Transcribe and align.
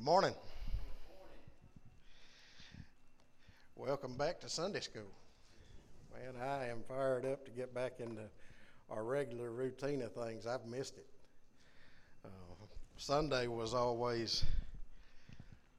Good 0.00 0.06
morning. 0.06 0.34
Welcome 3.76 4.16
back 4.16 4.40
to 4.40 4.48
Sunday 4.48 4.80
school. 4.80 5.12
Man, 6.14 6.42
I 6.42 6.68
am 6.68 6.78
fired 6.88 7.26
up 7.26 7.44
to 7.44 7.50
get 7.50 7.74
back 7.74 8.00
into 8.00 8.22
our 8.88 9.04
regular 9.04 9.50
routine 9.50 10.00
of 10.00 10.14
things. 10.14 10.46
I've 10.46 10.64
missed 10.64 10.96
it. 10.96 11.06
Uh, 12.24 12.28
Sunday 12.96 13.46
was 13.46 13.74
always 13.74 14.42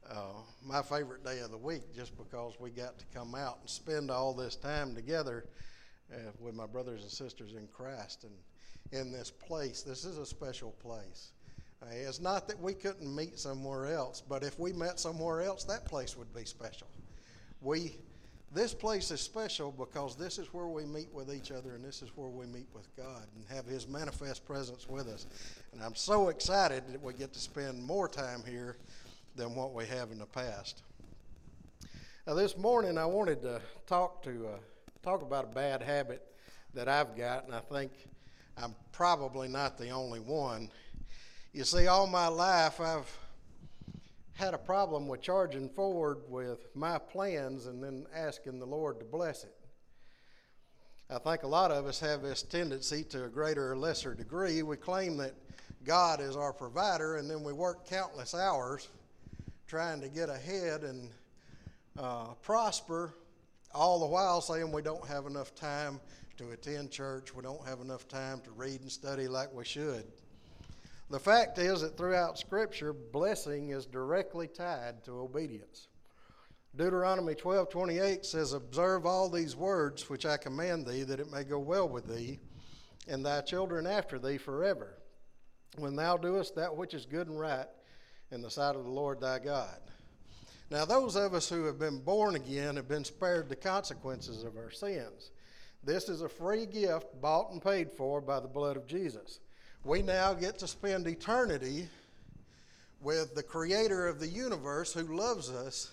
uh, 0.08 0.34
my 0.64 0.82
favorite 0.82 1.24
day 1.24 1.40
of 1.40 1.50
the 1.50 1.58
week 1.58 1.92
just 1.92 2.16
because 2.16 2.54
we 2.60 2.70
got 2.70 3.00
to 3.00 3.04
come 3.12 3.34
out 3.34 3.58
and 3.60 3.68
spend 3.68 4.08
all 4.08 4.34
this 4.34 4.54
time 4.54 4.94
together 4.94 5.46
uh, 6.14 6.30
with 6.38 6.54
my 6.54 6.66
brothers 6.66 7.02
and 7.02 7.10
sisters 7.10 7.54
in 7.54 7.66
Christ 7.66 8.22
and 8.22 9.00
in 9.00 9.10
this 9.10 9.32
place. 9.32 9.82
This 9.82 10.04
is 10.04 10.16
a 10.18 10.26
special 10.26 10.70
place. 10.80 11.32
It's 11.90 12.20
not 12.20 12.48
that 12.48 12.60
we 12.60 12.74
couldn't 12.74 13.14
meet 13.14 13.38
somewhere 13.38 13.86
else, 13.86 14.22
but 14.26 14.42
if 14.42 14.58
we 14.58 14.72
met 14.72 15.00
somewhere 15.00 15.42
else, 15.42 15.64
that 15.64 15.84
place 15.84 16.16
would 16.16 16.32
be 16.34 16.44
special. 16.44 16.86
We, 17.60 17.96
this 18.54 18.74
place 18.74 19.10
is 19.10 19.20
special 19.20 19.72
because 19.72 20.16
this 20.16 20.38
is 20.38 20.52
where 20.52 20.66
we 20.66 20.84
meet 20.84 21.12
with 21.12 21.34
each 21.34 21.50
other 21.50 21.74
and 21.74 21.84
this 21.84 22.02
is 22.02 22.10
where 22.16 22.28
we 22.28 22.46
meet 22.46 22.66
with 22.74 22.94
God 22.96 23.26
and 23.34 23.44
have 23.56 23.66
His 23.66 23.88
manifest 23.88 24.44
presence 24.44 24.88
with 24.88 25.08
us. 25.08 25.26
And 25.72 25.82
I'm 25.82 25.94
so 25.94 26.28
excited 26.28 26.84
that 26.88 27.02
we 27.02 27.14
get 27.14 27.32
to 27.32 27.40
spend 27.40 27.82
more 27.82 28.08
time 28.08 28.42
here 28.46 28.76
than 29.36 29.54
what 29.54 29.72
we 29.72 29.86
have 29.86 30.10
in 30.10 30.18
the 30.18 30.26
past. 30.26 30.82
Now, 32.26 32.34
this 32.34 32.56
morning 32.56 32.98
I 32.98 33.06
wanted 33.06 33.42
to 33.42 33.60
talk 33.86 34.22
to 34.24 34.46
uh, 34.46 34.58
talk 35.02 35.22
about 35.22 35.44
a 35.44 35.54
bad 35.54 35.82
habit 35.82 36.22
that 36.74 36.88
I've 36.88 37.16
got, 37.16 37.46
and 37.46 37.54
I 37.54 37.60
think 37.60 37.90
I'm 38.56 38.74
probably 38.92 39.48
not 39.48 39.78
the 39.78 39.90
only 39.90 40.20
one. 40.20 40.70
You 41.54 41.64
see, 41.64 41.86
all 41.86 42.06
my 42.06 42.28
life 42.28 42.80
I've 42.80 43.14
had 44.32 44.54
a 44.54 44.58
problem 44.58 45.06
with 45.06 45.20
charging 45.20 45.68
forward 45.68 46.22
with 46.26 46.74
my 46.74 46.96
plans 46.96 47.66
and 47.66 47.84
then 47.84 48.06
asking 48.14 48.58
the 48.58 48.64
Lord 48.64 48.98
to 49.00 49.04
bless 49.04 49.44
it. 49.44 49.54
I 51.10 51.18
think 51.18 51.42
a 51.42 51.46
lot 51.46 51.70
of 51.70 51.84
us 51.84 52.00
have 52.00 52.22
this 52.22 52.42
tendency 52.42 53.04
to 53.10 53.24
a 53.24 53.28
greater 53.28 53.70
or 53.70 53.76
lesser 53.76 54.14
degree. 54.14 54.62
We 54.62 54.78
claim 54.78 55.18
that 55.18 55.34
God 55.84 56.22
is 56.22 56.36
our 56.36 56.54
provider, 56.54 57.16
and 57.16 57.28
then 57.28 57.44
we 57.44 57.52
work 57.52 57.86
countless 57.86 58.34
hours 58.34 58.88
trying 59.66 60.00
to 60.00 60.08
get 60.08 60.30
ahead 60.30 60.84
and 60.84 61.10
uh, 61.98 62.28
prosper, 62.40 63.12
all 63.74 64.00
the 64.00 64.06
while 64.06 64.40
saying 64.40 64.72
we 64.72 64.80
don't 64.80 65.06
have 65.06 65.26
enough 65.26 65.54
time 65.54 66.00
to 66.38 66.52
attend 66.52 66.90
church, 66.90 67.34
we 67.34 67.42
don't 67.42 67.68
have 67.68 67.80
enough 67.80 68.08
time 68.08 68.40
to 68.40 68.50
read 68.52 68.80
and 68.80 68.90
study 68.90 69.28
like 69.28 69.52
we 69.52 69.66
should. 69.66 70.04
The 71.12 71.20
fact 71.20 71.58
is 71.58 71.82
that 71.82 71.98
throughout 71.98 72.38
Scripture, 72.38 72.94
blessing 72.94 73.68
is 73.68 73.84
directly 73.84 74.48
tied 74.48 75.04
to 75.04 75.20
obedience. 75.20 75.88
Deuteronomy 76.74 77.34
12:28 77.34 78.24
says, 78.24 78.54
"Observe 78.54 79.04
all 79.04 79.28
these 79.28 79.54
words 79.54 80.08
which 80.08 80.24
I 80.24 80.38
command 80.38 80.86
thee, 80.86 81.02
that 81.02 81.20
it 81.20 81.30
may 81.30 81.44
go 81.44 81.58
well 81.58 81.86
with 81.86 82.06
thee, 82.06 82.40
and 83.06 83.26
thy 83.26 83.42
children 83.42 83.86
after 83.86 84.18
thee 84.18 84.38
forever, 84.38 85.02
when 85.76 85.96
thou 85.96 86.16
doest 86.16 86.54
that 86.54 86.78
which 86.78 86.94
is 86.94 87.04
good 87.04 87.28
and 87.28 87.38
right 87.38 87.68
in 88.30 88.40
the 88.40 88.50
sight 88.50 88.74
of 88.74 88.84
the 88.84 88.90
Lord 88.90 89.20
thy 89.20 89.38
God." 89.38 89.82
Now, 90.70 90.86
those 90.86 91.14
of 91.14 91.34
us 91.34 91.50
who 91.50 91.64
have 91.64 91.78
been 91.78 92.00
born 92.00 92.36
again 92.36 92.76
have 92.76 92.88
been 92.88 93.04
spared 93.04 93.50
the 93.50 93.56
consequences 93.56 94.44
of 94.44 94.56
our 94.56 94.70
sins. 94.70 95.30
This 95.84 96.08
is 96.08 96.22
a 96.22 96.28
free 96.30 96.64
gift 96.64 97.20
bought 97.20 97.52
and 97.52 97.60
paid 97.60 97.92
for 97.92 98.22
by 98.22 98.40
the 98.40 98.48
blood 98.48 98.78
of 98.78 98.86
Jesus 98.86 99.40
we 99.84 100.02
now 100.02 100.32
get 100.32 100.58
to 100.60 100.68
spend 100.68 101.06
eternity 101.06 101.88
with 103.00 103.34
the 103.34 103.42
creator 103.42 104.06
of 104.06 104.20
the 104.20 104.28
universe 104.28 104.92
who 104.92 105.16
loves 105.16 105.50
us. 105.50 105.90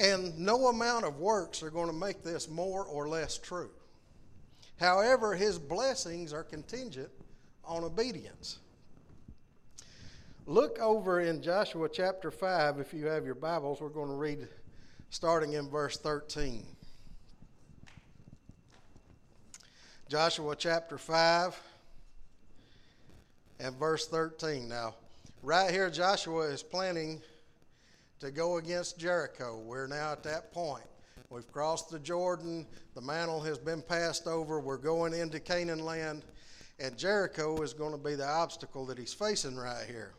And 0.00 0.38
no 0.38 0.68
amount 0.68 1.04
of 1.04 1.18
works 1.18 1.62
are 1.62 1.70
going 1.70 1.88
to 1.88 1.92
make 1.92 2.22
this 2.22 2.48
more 2.48 2.84
or 2.84 3.08
less 3.08 3.36
true. 3.36 3.70
However, 4.78 5.34
his 5.34 5.58
blessings 5.58 6.32
are 6.32 6.44
contingent 6.44 7.10
on 7.64 7.82
obedience. 7.82 8.58
Look 10.46 10.78
over 10.78 11.20
in 11.20 11.42
Joshua 11.42 11.88
chapter 11.92 12.30
5, 12.30 12.78
if 12.78 12.94
you 12.94 13.06
have 13.06 13.26
your 13.26 13.34
Bibles, 13.34 13.80
we're 13.80 13.88
going 13.88 14.08
to 14.08 14.14
read 14.14 14.46
starting 15.10 15.54
in 15.54 15.68
verse 15.68 15.98
13. 15.98 16.64
Joshua 20.08 20.54
chapter 20.56 20.96
5 20.96 21.60
and 23.60 23.76
verse 23.76 24.06
13. 24.08 24.68
Now, 24.68 24.94
right 25.42 25.70
here, 25.70 25.90
Joshua 25.90 26.46
is 26.46 26.62
planning 26.62 27.20
to 28.20 28.30
go 28.30 28.58
against 28.58 28.98
Jericho. 28.98 29.60
We're 29.64 29.86
now 29.86 30.12
at 30.12 30.22
that 30.24 30.52
point. 30.52 30.84
We've 31.30 31.50
crossed 31.52 31.90
the 31.90 31.98
Jordan, 31.98 32.66
the 32.94 33.02
mantle 33.02 33.40
has 33.42 33.58
been 33.58 33.82
passed 33.82 34.26
over, 34.26 34.60
we're 34.60 34.78
going 34.78 35.12
into 35.12 35.38
Canaan 35.38 35.84
land, 35.84 36.24
and 36.80 36.96
Jericho 36.96 37.60
is 37.60 37.74
going 37.74 37.92
to 37.92 37.98
be 37.98 38.14
the 38.14 38.26
obstacle 38.26 38.86
that 38.86 38.98
he's 38.98 39.12
facing 39.12 39.56
right 39.56 39.84
here. 39.86 40.14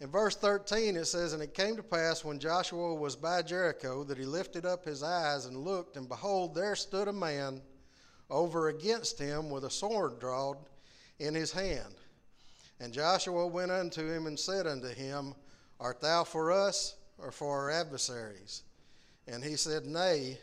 In 0.00 0.10
verse 0.10 0.36
13, 0.36 0.96
it 0.96 1.06
says, 1.06 1.32
And 1.32 1.42
it 1.42 1.54
came 1.54 1.76
to 1.76 1.82
pass 1.82 2.24
when 2.24 2.38
Joshua 2.38 2.94
was 2.94 3.16
by 3.16 3.40
Jericho 3.40 4.04
that 4.04 4.18
he 4.18 4.26
lifted 4.26 4.66
up 4.66 4.84
his 4.84 5.02
eyes 5.02 5.46
and 5.46 5.56
looked, 5.56 5.96
and 5.96 6.06
behold, 6.06 6.54
there 6.54 6.76
stood 6.76 7.08
a 7.08 7.12
man 7.12 7.62
over 8.28 8.68
against 8.68 9.18
him 9.18 9.48
with 9.48 9.64
a 9.64 9.70
sword 9.70 10.20
drawn 10.20 10.56
in 11.18 11.34
his 11.34 11.52
hand. 11.52 11.94
And 12.80 12.92
Joshua 12.92 13.46
went 13.46 13.70
unto 13.70 14.06
him 14.06 14.26
and 14.26 14.38
said 14.38 14.66
unto 14.66 14.88
him, 14.88 15.34
Art 15.80 16.00
thou 16.00 16.24
for 16.24 16.52
us 16.52 16.96
or 17.18 17.32
for 17.32 17.58
our 17.58 17.70
adversaries? 17.70 18.62
And 19.26 19.42
he 19.42 19.56
said, 19.56 19.84
Nay, 19.84 20.38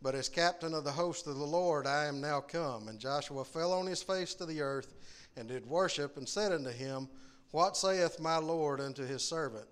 but 0.00 0.14
as 0.14 0.28
captain 0.28 0.74
of 0.74 0.84
the 0.84 0.92
host 0.92 1.26
of 1.26 1.36
the 1.36 1.44
Lord 1.44 1.86
I 1.86 2.06
am 2.06 2.20
now 2.20 2.40
come. 2.40 2.88
And 2.88 3.00
Joshua 3.00 3.44
fell 3.44 3.72
on 3.72 3.86
his 3.86 4.02
face 4.02 4.34
to 4.34 4.46
the 4.46 4.60
earth 4.60 4.94
and 5.36 5.48
did 5.48 5.66
worship 5.66 6.16
and 6.16 6.28
said 6.28 6.52
unto 6.52 6.70
him, 6.70 7.08
What 7.50 7.76
saith 7.76 8.20
my 8.20 8.36
Lord 8.36 8.80
unto 8.80 9.04
his 9.04 9.24
servant? 9.24 9.66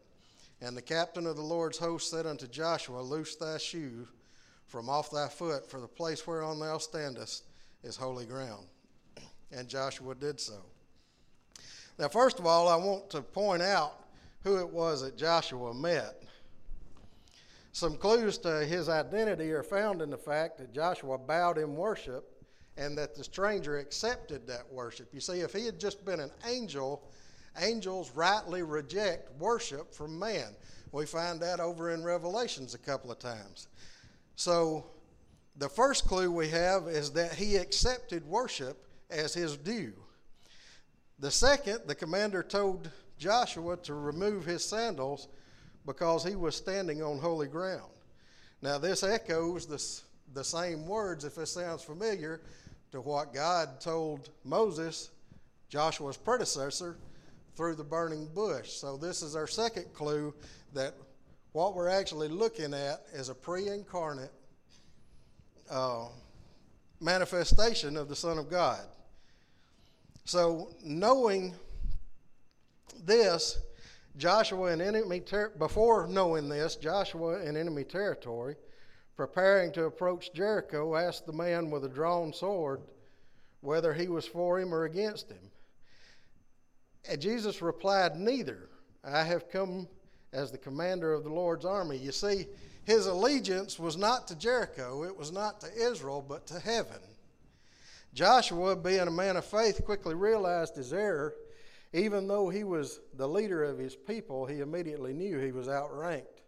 And 0.60 0.76
the 0.76 0.82
captain 0.82 1.26
of 1.26 1.36
the 1.36 1.42
Lord's 1.42 1.78
host 1.78 2.10
said 2.10 2.26
unto 2.26 2.46
Joshua, 2.48 3.00
Loose 3.00 3.36
thy 3.36 3.58
shoe 3.58 4.08
from 4.66 4.88
off 4.88 5.10
thy 5.10 5.28
foot, 5.28 5.70
for 5.70 5.80
the 5.80 5.86
place 5.86 6.26
whereon 6.26 6.58
thou 6.58 6.78
standest 6.78 7.44
is 7.84 7.96
holy 7.96 8.26
ground 8.26 8.66
and 9.50 9.68
Joshua 9.68 10.14
did 10.14 10.40
so. 10.40 10.62
Now, 11.98 12.08
first 12.08 12.38
of 12.38 12.46
all, 12.46 12.68
I 12.68 12.76
want 12.76 13.10
to 13.10 13.22
point 13.22 13.62
out 13.62 14.04
who 14.42 14.58
it 14.58 14.68
was 14.68 15.02
that 15.02 15.16
Joshua 15.16 15.72
met. 15.72 16.22
Some 17.72 17.96
clues 17.96 18.38
to 18.38 18.64
his 18.64 18.88
identity 18.88 19.50
are 19.52 19.62
found 19.62 20.00
in 20.02 20.10
the 20.10 20.16
fact 20.16 20.58
that 20.58 20.72
Joshua 20.72 21.18
bowed 21.18 21.58
in 21.58 21.74
worship 21.74 22.44
and 22.76 22.96
that 22.98 23.14
the 23.14 23.24
stranger 23.24 23.78
accepted 23.78 24.46
that 24.46 24.70
worship. 24.70 25.08
You 25.12 25.20
see, 25.20 25.40
if 25.40 25.52
he 25.52 25.66
had 25.66 25.80
just 25.80 26.04
been 26.04 26.20
an 26.20 26.30
angel, 26.46 27.02
angels 27.60 28.12
rightly 28.14 28.62
reject 28.62 29.30
worship 29.38 29.94
from 29.94 30.18
man. 30.18 30.54
We 30.92 31.06
find 31.06 31.40
that 31.40 31.60
over 31.60 31.90
in 31.92 32.04
Revelations 32.04 32.74
a 32.74 32.78
couple 32.78 33.10
of 33.10 33.18
times. 33.18 33.68
So, 34.36 34.86
the 35.58 35.68
first 35.68 36.06
clue 36.06 36.30
we 36.30 36.48
have 36.50 36.86
is 36.86 37.10
that 37.12 37.34
he 37.34 37.56
accepted 37.56 38.26
worship 38.26 38.85
as 39.10 39.34
his 39.34 39.56
due. 39.56 39.92
The 41.18 41.30
second, 41.30 41.80
the 41.86 41.94
commander 41.94 42.42
told 42.42 42.90
Joshua 43.18 43.76
to 43.78 43.94
remove 43.94 44.44
his 44.44 44.64
sandals 44.64 45.28
because 45.86 46.24
he 46.24 46.36
was 46.36 46.56
standing 46.56 47.02
on 47.02 47.18
holy 47.18 47.46
ground. 47.46 47.90
Now, 48.60 48.78
this 48.78 49.02
echoes 49.02 49.66
the, 49.66 49.82
the 50.34 50.44
same 50.44 50.86
words, 50.86 51.24
if 51.24 51.38
it 51.38 51.46
sounds 51.46 51.82
familiar, 51.82 52.42
to 52.90 53.00
what 53.00 53.32
God 53.32 53.80
told 53.80 54.30
Moses, 54.44 55.10
Joshua's 55.68 56.16
predecessor, 56.16 56.96
through 57.56 57.76
the 57.76 57.84
burning 57.84 58.28
bush. 58.34 58.70
So, 58.72 58.96
this 58.96 59.22
is 59.22 59.34
our 59.34 59.46
second 59.46 59.92
clue 59.94 60.34
that 60.74 60.94
what 61.52 61.74
we're 61.74 61.88
actually 61.88 62.28
looking 62.28 62.74
at 62.74 63.02
is 63.14 63.30
a 63.30 63.34
pre 63.34 63.68
incarnate 63.68 64.32
uh, 65.70 66.06
manifestation 67.00 67.96
of 67.96 68.08
the 68.08 68.16
Son 68.16 68.38
of 68.38 68.50
God. 68.50 68.84
So, 70.24 70.74
knowing 70.82 71.54
this, 73.04 73.58
Joshua 74.16 74.72
in 74.72 74.80
enemy 74.80 75.20
ter- 75.20 75.50
before 75.50 76.06
knowing 76.06 76.48
this, 76.48 76.76
Joshua 76.76 77.40
in 77.42 77.56
enemy 77.56 77.84
territory, 77.84 78.56
preparing 79.16 79.72
to 79.72 79.84
approach 79.84 80.32
Jericho, 80.32 80.96
asked 80.96 81.26
the 81.26 81.32
man 81.32 81.70
with 81.70 81.84
a 81.84 81.88
drawn 81.88 82.32
sword 82.32 82.80
whether 83.60 83.92
he 83.92 84.08
was 84.08 84.26
for 84.26 84.58
him 84.58 84.74
or 84.74 84.84
against 84.84 85.30
him. 85.30 85.50
And 87.08 87.20
Jesus 87.20 87.62
replied, 87.62 88.16
Neither. 88.16 88.68
I 89.04 89.22
have 89.22 89.48
come 89.48 89.86
as 90.32 90.50
the 90.50 90.58
commander 90.58 91.12
of 91.12 91.22
the 91.22 91.30
Lord's 91.30 91.64
army. 91.64 91.96
You 91.96 92.10
see, 92.10 92.46
his 92.86 93.06
allegiance 93.06 93.80
was 93.80 93.96
not 93.96 94.28
to 94.28 94.36
Jericho, 94.36 95.02
it 95.02 95.16
was 95.16 95.32
not 95.32 95.60
to 95.60 95.74
Israel, 95.74 96.24
but 96.26 96.46
to 96.46 96.60
heaven. 96.60 97.00
Joshua, 98.14 98.76
being 98.76 99.08
a 99.08 99.10
man 99.10 99.36
of 99.36 99.44
faith, 99.44 99.84
quickly 99.84 100.14
realized 100.14 100.76
his 100.76 100.92
error. 100.92 101.34
Even 101.92 102.28
though 102.28 102.48
he 102.48 102.62
was 102.62 103.00
the 103.14 103.26
leader 103.26 103.64
of 103.64 103.76
his 103.76 103.96
people, 103.96 104.46
he 104.46 104.60
immediately 104.60 105.12
knew 105.12 105.38
he 105.38 105.50
was 105.50 105.68
outranked. 105.68 106.42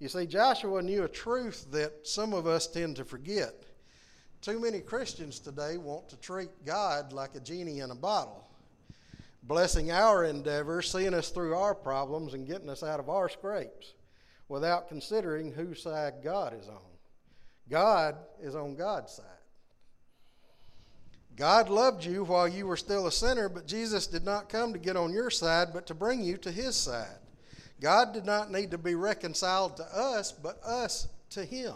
You 0.00 0.08
see, 0.08 0.26
Joshua 0.26 0.82
knew 0.82 1.04
a 1.04 1.08
truth 1.08 1.68
that 1.70 1.92
some 2.02 2.34
of 2.34 2.48
us 2.48 2.66
tend 2.66 2.96
to 2.96 3.04
forget. 3.04 3.54
Too 4.40 4.58
many 4.58 4.80
Christians 4.80 5.38
today 5.38 5.76
want 5.76 6.08
to 6.08 6.16
treat 6.16 6.50
God 6.64 7.12
like 7.12 7.36
a 7.36 7.40
genie 7.40 7.80
in 7.80 7.92
a 7.92 7.96
bottle, 7.96 8.48
blessing 9.44 9.92
our 9.92 10.24
endeavors, 10.24 10.90
seeing 10.90 11.14
us 11.14 11.30
through 11.30 11.54
our 11.54 11.74
problems, 11.74 12.34
and 12.34 12.48
getting 12.48 12.68
us 12.68 12.82
out 12.82 12.98
of 12.98 13.08
our 13.08 13.28
scrapes 13.28 13.94
without 14.48 14.88
considering 14.88 15.52
whose 15.52 15.82
side 15.82 16.14
God 16.22 16.54
is 16.58 16.68
on. 16.68 16.76
God 17.68 18.16
is 18.42 18.54
on 18.54 18.74
God's 18.74 19.12
side. 19.12 19.24
God 21.36 21.68
loved 21.68 22.04
you 22.04 22.24
while 22.24 22.48
you 22.48 22.66
were 22.66 22.76
still 22.76 23.06
a 23.06 23.12
sinner, 23.12 23.48
but 23.48 23.66
Jesus 23.66 24.08
did 24.08 24.24
not 24.24 24.48
come 24.48 24.72
to 24.72 24.78
get 24.78 24.96
on 24.96 25.12
your 25.12 25.30
side, 25.30 25.68
but 25.72 25.86
to 25.86 25.94
bring 25.94 26.24
you 26.24 26.36
to 26.38 26.50
his 26.50 26.74
side. 26.74 27.18
God 27.80 28.12
did 28.12 28.26
not 28.26 28.50
need 28.50 28.72
to 28.72 28.78
be 28.78 28.96
reconciled 28.96 29.76
to 29.76 29.84
us, 29.84 30.32
but 30.32 30.60
us 30.64 31.06
to 31.30 31.44
him. 31.44 31.74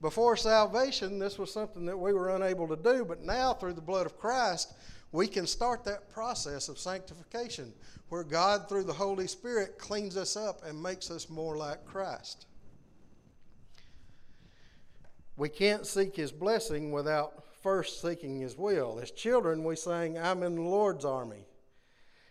Before 0.00 0.36
salvation, 0.36 1.18
this 1.18 1.38
was 1.38 1.52
something 1.52 1.86
that 1.86 1.98
we 1.98 2.12
were 2.12 2.36
unable 2.36 2.68
to 2.68 2.76
do, 2.76 3.04
but 3.04 3.24
now 3.24 3.52
through 3.52 3.72
the 3.72 3.80
blood 3.80 4.06
of 4.06 4.16
Christ, 4.16 4.72
we 5.12 5.26
can 5.26 5.46
start 5.46 5.84
that 5.84 6.10
process 6.10 6.68
of 6.68 6.78
sanctification 6.78 7.72
where 8.08 8.24
God, 8.24 8.68
through 8.68 8.84
the 8.84 8.92
Holy 8.92 9.26
Spirit, 9.26 9.78
cleans 9.78 10.16
us 10.16 10.36
up 10.36 10.64
and 10.64 10.82
makes 10.82 11.10
us 11.10 11.30
more 11.30 11.56
like 11.56 11.84
Christ. 11.84 12.46
We 15.36 15.48
can't 15.48 15.86
seek 15.86 16.16
His 16.16 16.32
blessing 16.32 16.90
without 16.90 17.44
first 17.62 18.02
seeking 18.02 18.40
His 18.40 18.56
will. 18.56 18.98
As 19.00 19.10
children, 19.10 19.64
we 19.64 19.76
sang, 19.76 20.18
I'm 20.18 20.42
in 20.42 20.56
the 20.56 20.62
Lord's 20.62 21.04
army. 21.04 21.46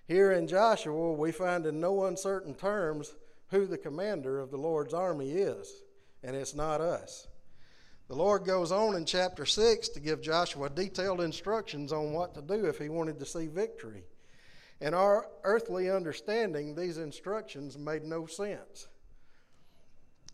Here 0.07 0.31
in 0.31 0.47
Joshua, 0.47 1.13
we 1.13 1.31
find 1.31 1.65
in 1.65 1.79
no 1.79 2.05
uncertain 2.05 2.53
terms 2.53 3.13
who 3.49 3.65
the 3.65 3.77
commander 3.77 4.39
of 4.39 4.51
the 4.51 4.57
Lord's 4.57 4.93
army 4.93 5.31
is, 5.31 5.83
and 6.23 6.35
it's 6.35 6.53
not 6.53 6.81
us. 6.81 7.27
The 8.07 8.15
Lord 8.15 8.45
goes 8.45 8.71
on 8.71 8.95
in 8.95 9.05
chapter 9.05 9.45
6 9.45 9.89
to 9.89 9.99
give 9.99 10.21
Joshua 10.21 10.69
detailed 10.69 11.19
instructions 11.19 11.91
on 11.91 12.13
what 12.13 12.33
to 12.35 12.41
do 12.41 12.65
if 12.65 12.77
he 12.77 12.87
wanted 12.87 13.19
to 13.19 13.25
see 13.25 13.47
victory. 13.47 14.03
In 14.79 14.93
our 14.93 15.27
earthly 15.43 15.89
understanding, 15.89 16.73
these 16.73 16.97
instructions 16.97 17.77
made 17.77 18.03
no 18.03 18.25
sense. 18.25 18.87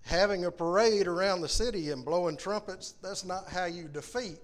Having 0.03 0.45
a 0.45 0.51
parade 0.51 1.07
around 1.07 1.41
the 1.41 1.49
city 1.49 1.89
and 1.89 2.05
blowing 2.05 2.37
trumpets, 2.37 2.93
that's 3.01 3.25
not 3.25 3.49
how 3.49 3.65
you 3.65 3.87
defeat 3.87 4.37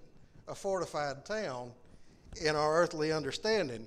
a 0.48 0.56
fortified 0.56 1.26
town 1.26 1.72
in 2.44 2.56
our 2.56 2.82
earthly 2.82 3.12
understanding. 3.12 3.86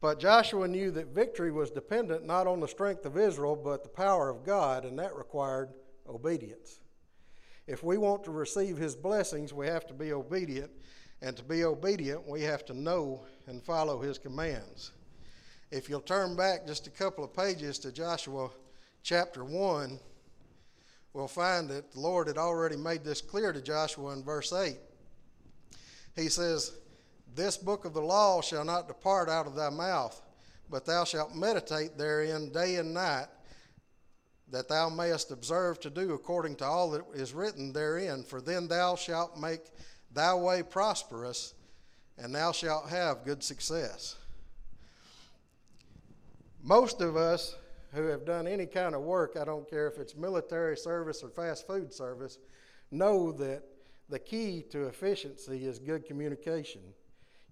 But 0.00 0.20
Joshua 0.20 0.68
knew 0.68 0.90
that 0.92 1.08
victory 1.08 1.50
was 1.50 1.70
dependent 1.70 2.24
not 2.24 2.46
on 2.46 2.60
the 2.60 2.68
strength 2.68 3.04
of 3.04 3.18
Israel, 3.18 3.56
but 3.56 3.82
the 3.82 3.88
power 3.90 4.30
of 4.30 4.44
God, 4.44 4.84
and 4.84 4.98
that 5.00 5.16
required 5.16 5.70
obedience. 6.08 6.80
If 7.68 7.84
we 7.84 7.98
want 7.98 8.24
to 8.24 8.30
receive 8.30 8.78
his 8.78 8.96
blessings, 8.96 9.52
we 9.52 9.66
have 9.66 9.86
to 9.88 9.94
be 9.94 10.14
obedient. 10.14 10.70
And 11.20 11.36
to 11.36 11.44
be 11.44 11.64
obedient, 11.64 12.26
we 12.26 12.42
have 12.42 12.64
to 12.66 12.74
know 12.74 13.20
and 13.46 13.62
follow 13.62 14.00
his 14.00 14.18
commands. 14.18 14.92
If 15.70 15.90
you'll 15.90 16.00
turn 16.00 16.34
back 16.34 16.66
just 16.66 16.86
a 16.86 16.90
couple 16.90 17.22
of 17.22 17.34
pages 17.34 17.78
to 17.80 17.92
Joshua 17.92 18.48
chapter 19.02 19.44
1, 19.44 20.00
we'll 21.12 21.28
find 21.28 21.68
that 21.68 21.92
the 21.92 22.00
Lord 22.00 22.26
had 22.26 22.38
already 22.38 22.76
made 22.76 23.04
this 23.04 23.20
clear 23.20 23.52
to 23.52 23.60
Joshua 23.60 24.14
in 24.14 24.24
verse 24.24 24.50
8. 24.50 24.78
He 26.16 26.30
says, 26.30 26.72
This 27.34 27.58
book 27.58 27.84
of 27.84 27.92
the 27.92 28.00
law 28.00 28.40
shall 28.40 28.64
not 28.64 28.88
depart 28.88 29.28
out 29.28 29.46
of 29.46 29.54
thy 29.54 29.68
mouth, 29.68 30.22
but 30.70 30.86
thou 30.86 31.04
shalt 31.04 31.34
meditate 31.34 31.98
therein 31.98 32.50
day 32.50 32.76
and 32.76 32.94
night 32.94 33.26
that 34.50 34.68
thou 34.68 34.88
mayest 34.88 35.30
observe 35.30 35.78
to 35.80 35.90
do 35.90 36.14
according 36.14 36.56
to 36.56 36.64
all 36.64 36.90
that 36.90 37.02
is 37.14 37.34
written 37.34 37.72
therein, 37.72 38.22
for 38.22 38.40
then 38.40 38.68
thou 38.68 38.96
shalt 38.96 39.38
make 39.38 39.60
thy 40.12 40.34
way 40.34 40.62
prosperous, 40.62 41.54
and 42.16 42.34
thou 42.34 42.52
shalt 42.52 42.88
have 42.88 43.24
good 43.24 43.42
success. 43.42 44.16
Most 46.62 47.00
of 47.00 47.16
us 47.16 47.56
who 47.92 48.04
have 48.04 48.24
done 48.24 48.46
any 48.46 48.66
kind 48.66 48.94
of 48.94 49.02
work, 49.02 49.36
I 49.40 49.44
don't 49.44 49.68
care 49.68 49.86
if 49.86 49.98
it's 49.98 50.14
military 50.14 50.76
service 50.76 51.22
or 51.22 51.30
fast 51.30 51.66
food 51.66 51.92
service, 51.92 52.38
know 52.90 53.32
that 53.32 53.62
the 54.08 54.18
key 54.18 54.64
to 54.70 54.86
efficiency 54.86 55.64
is 55.64 55.78
good 55.78 56.06
communication. 56.06 56.82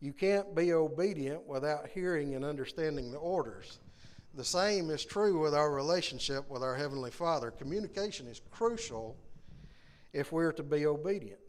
You 0.01 0.13
can't 0.13 0.55
be 0.55 0.73
obedient 0.73 1.47
without 1.47 1.89
hearing 1.89 2.35
and 2.35 2.45
understanding 2.45 3.11
the 3.11 3.19
orders. 3.19 3.79
The 4.37 4.45
same 4.45 4.91
is 4.91 5.03
true 5.03 5.41
with 5.41 5.55
our 5.55 5.73
relationship 5.73 6.51
with 6.51 6.63
our 6.63 6.77
Heavenly 6.77 7.11
Father. 7.11 7.51
Communication 7.51 8.27
is 8.27 8.43
crucial 8.51 9.17
if 10.13 10.31
we're 10.31 10.53
to 10.53 10.63
be 10.63 10.85
obedient. 10.85 11.41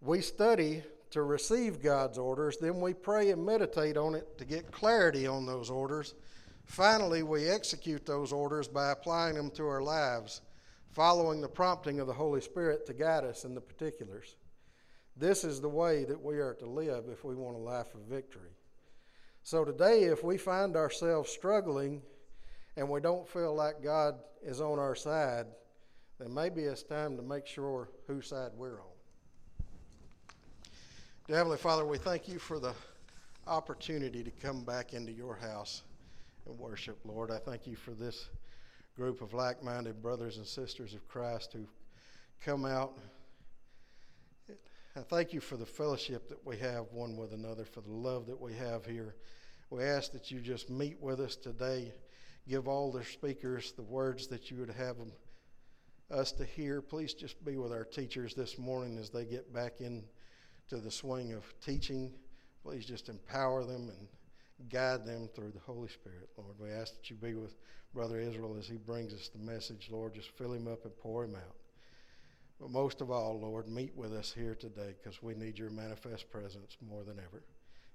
We 0.00 0.22
study 0.22 0.82
to 1.10 1.22
receive 1.22 1.82
God's 1.82 2.16
orders, 2.16 2.56
then 2.56 2.80
we 2.80 2.94
pray 2.94 3.30
and 3.30 3.44
meditate 3.44 3.98
on 3.98 4.14
it 4.14 4.38
to 4.38 4.46
get 4.46 4.72
clarity 4.72 5.26
on 5.26 5.44
those 5.44 5.68
orders. 5.68 6.14
Finally, 6.64 7.24
we 7.24 7.46
execute 7.46 8.06
those 8.06 8.32
orders 8.32 8.68
by 8.68 8.90
applying 8.90 9.34
them 9.34 9.50
to 9.50 9.66
our 9.66 9.82
lives, 9.82 10.40
following 10.92 11.42
the 11.42 11.48
prompting 11.48 12.00
of 12.00 12.06
the 12.06 12.12
Holy 12.14 12.40
Spirit 12.40 12.86
to 12.86 12.94
guide 12.94 13.24
us 13.24 13.44
in 13.44 13.54
the 13.54 13.60
particulars. 13.60 14.36
This 15.14 15.44
is 15.44 15.60
the 15.60 15.68
way 15.68 16.04
that 16.04 16.22
we 16.22 16.38
are 16.38 16.54
to 16.54 16.66
live 16.66 17.04
if 17.12 17.22
we 17.22 17.34
want 17.34 17.56
a 17.56 17.60
life 17.60 17.94
of 17.94 18.00
victory. 18.02 18.57
So 19.48 19.64
today, 19.64 20.02
if 20.02 20.22
we 20.22 20.36
find 20.36 20.76
ourselves 20.76 21.30
struggling 21.30 22.02
and 22.76 22.86
we 22.86 23.00
don't 23.00 23.26
feel 23.26 23.54
like 23.54 23.82
God 23.82 24.16
is 24.42 24.60
on 24.60 24.78
our 24.78 24.94
side, 24.94 25.46
then 26.18 26.34
maybe 26.34 26.64
it's 26.64 26.82
time 26.82 27.16
to 27.16 27.22
make 27.22 27.46
sure 27.46 27.88
whose 28.06 28.26
side 28.26 28.50
we're 28.58 28.78
on. 28.78 29.64
Dear 31.26 31.38
Heavenly 31.38 31.56
Father, 31.56 31.86
we 31.86 31.96
thank 31.96 32.28
you 32.28 32.38
for 32.38 32.60
the 32.60 32.74
opportunity 33.46 34.22
to 34.22 34.30
come 34.30 34.64
back 34.64 34.92
into 34.92 35.12
your 35.12 35.34
house 35.34 35.80
and 36.46 36.58
worship, 36.58 36.98
Lord. 37.06 37.30
I 37.30 37.38
thank 37.38 37.66
you 37.66 37.74
for 37.74 37.92
this 37.92 38.28
group 38.96 39.22
of 39.22 39.32
like 39.32 39.64
minded 39.64 40.02
brothers 40.02 40.36
and 40.36 40.46
sisters 40.46 40.92
of 40.92 41.08
Christ 41.08 41.54
who 41.54 41.64
come 42.44 42.66
out. 42.66 42.98
I 44.94 45.00
thank 45.00 45.32
you 45.32 45.40
for 45.40 45.56
the 45.56 45.64
fellowship 45.64 46.28
that 46.28 46.44
we 46.44 46.58
have 46.58 46.92
one 46.92 47.16
with 47.16 47.32
another, 47.32 47.64
for 47.64 47.80
the 47.80 47.92
love 47.92 48.26
that 48.26 48.38
we 48.38 48.52
have 48.52 48.84
here. 48.84 49.14
We 49.70 49.84
ask 49.84 50.12
that 50.12 50.30
you 50.30 50.40
just 50.40 50.70
meet 50.70 51.00
with 51.00 51.20
us 51.20 51.36
today. 51.36 51.92
Give 52.48 52.66
all 52.66 52.90
the 52.90 53.04
speakers 53.04 53.72
the 53.72 53.82
words 53.82 54.26
that 54.28 54.50
you 54.50 54.56
would 54.58 54.70
have 54.70 54.96
them, 54.96 55.12
us 56.10 56.32
to 56.32 56.44
hear. 56.44 56.80
Please 56.80 57.12
just 57.12 57.44
be 57.44 57.58
with 57.58 57.72
our 57.72 57.84
teachers 57.84 58.34
this 58.34 58.58
morning 58.58 58.96
as 58.96 59.10
they 59.10 59.26
get 59.26 59.52
back 59.52 59.80
into 59.80 60.02
the 60.70 60.90
swing 60.90 61.34
of 61.34 61.44
teaching. 61.60 62.10
Please 62.62 62.86
just 62.86 63.10
empower 63.10 63.62
them 63.64 63.90
and 63.90 64.70
guide 64.70 65.04
them 65.04 65.28
through 65.34 65.50
the 65.50 65.60
Holy 65.60 65.88
Spirit, 65.88 66.30
Lord. 66.38 66.54
We 66.58 66.70
ask 66.70 66.94
that 66.94 67.10
you 67.10 67.16
be 67.16 67.34
with 67.34 67.56
Brother 67.92 68.18
Israel 68.18 68.56
as 68.58 68.66
he 68.66 68.76
brings 68.76 69.12
us 69.12 69.28
the 69.28 69.38
message, 69.38 69.88
Lord. 69.90 70.14
Just 70.14 70.30
fill 70.30 70.54
him 70.54 70.66
up 70.66 70.84
and 70.86 70.96
pour 70.96 71.24
him 71.24 71.34
out. 71.34 71.56
But 72.58 72.70
most 72.70 73.02
of 73.02 73.10
all, 73.10 73.38
Lord, 73.38 73.68
meet 73.68 73.94
with 73.94 74.14
us 74.14 74.32
here 74.32 74.54
today 74.54 74.94
because 75.00 75.22
we 75.22 75.34
need 75.34 75.58
your 75.58 75.70
manifest 75.70 76.30
presence 76.30 76.78
more 76.80 77.04
than 77.04 77.18
ever. 77.18 77.42